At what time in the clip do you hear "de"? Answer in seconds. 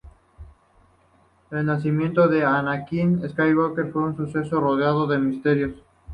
2.27-2.43, 5.05-5.19